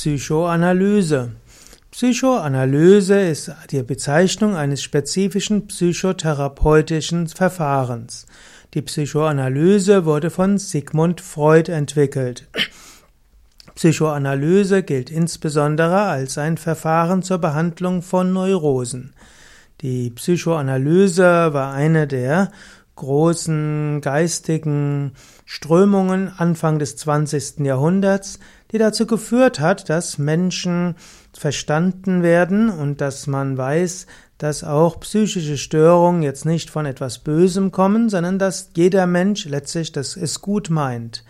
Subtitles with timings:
[0.00, 1.32] Psychoanalyse.
[1.90, 8.26] Psychoanalyse ist die Bezeichnung eines spezifischen psychotherapeutischen Verfahrens.
[8.74, 12.46] Die Psychoanalyse wurde von Sigmund Freud entwickelt.
[13.74, 19.14] Psychoanalyse gilt insbesondere als ein Verfahren zur Behandlung von Neurosen.
[19.80, 22.52] Die Psychoanalyse war eine der
[22.98, 25.12] großen geistigen
[25.46, 27.60] Strömungen Anfang des 20.
[27.60, 28.38] Jahrhunderts,
[28.70, 30.96] die dazu geführt hat, dass Menschen
[31.32, 37.72] verstanden werden und dass man weiß, dass auch psychische Störungen jetzt nicht von etwas Bösem
[37.72, 41.24] kommen, sondern dass jeder Mensch letztlich das es gut meint.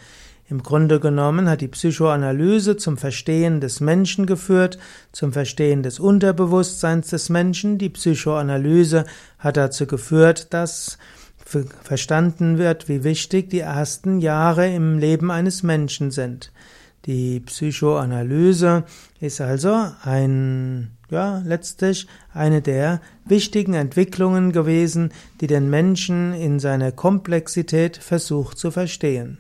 [0.51, 4.79] Im Grunde genommen hat die Psychoanalyse zum Verstehen des Menschen geführt,
[5.13, 7.77] zum Verstehen des Unterbewusstseins des Menschen.
[7.77, 9.05] Die Psychoanalyse
[9.39, 10.97] hat dazu geführt, dass
[11.83, 16.53] verstanden wird, wie wichtig die ersten Jahre im Leben eines Menschen sind.
[17.07, 18.85] Die Psychoanalyse
[19.21, 26.93] ist also ein, ja, letztlich eine der wichtigen Entwicklungen gewesen, die den Menschen in seiner
[26.93, 29.39] Komplexität versucht zu verstehen.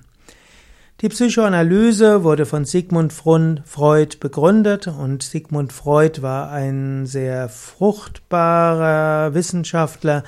[1.00, 10.24] Die Psychoanalyse wurde von Sigmund Freud begründet und Sigmund Freud war ein sehr fruchtbarer Wissenschaftler,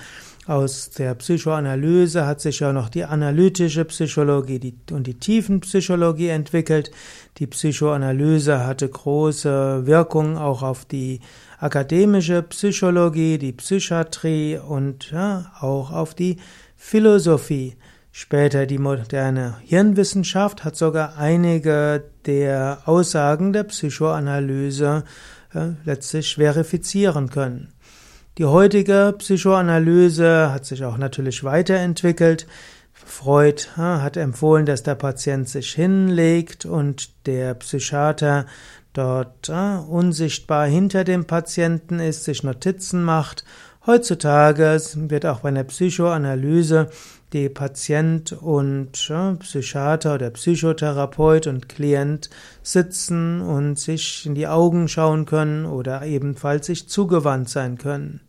[0.50, 6.90] aus der Psychoanalyse hat sich ja noch die analytische Psychologie und die Tiefenpsychologie entwickelt.
[7.38, 11.20] Die Psychoanalyse hatte große Wirkung auch auf die
[11.60, 16.38] akademische Psychologie, die Psychiatrie und ja, auch auf die
[16.76, 17.76] Philosophie.
[18.10, 25.04] Später die moderne Hirnwissenschaft hat sogar einige der Aussagen der Psychoanalyse
[25.54, 27.72] äh, letztlich verifizieren können.
[28.38, 32.46] Die heutige Psychoanalyse hat sich auch natürlich weiterentwickelt.
[32.92, 38.46] Freud hat empfohlen, dass der Patient sich hinlegt und der Psychiater
[38.92, 43.44] dort unsichtbar hinter dem Patienten ist, sich Notizen macht.
[43.86, 46.90] Heutzutage wird auch bei der Psychoanalyse
[47.32, 48.92] die Patient und
[49.38, 52.28] Psychiater oder Psychotherapeut und Klient
[52.62, 58.20] sitzen und sich in die Augen schauen können oder ebenfalls sich zugewandt sein können.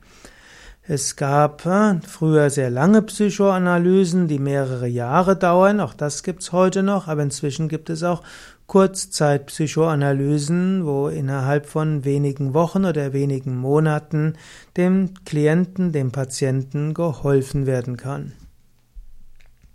[0.87, 6.81] Es gab äh, früher sehr lange Psychoanalysen, die mehrere Jahre dauern, auch das gibt's heute
[6.81, 8.23] noch, aber inzwischen gibt es auch
[8.65, 14.33] Kurzzeitpsychoanalysen, wo innerhalb von wenigen Wochen oder wenigen Monaten
[14.75, 18.33] dem Klienten, dem Patienten geholfen werden kann.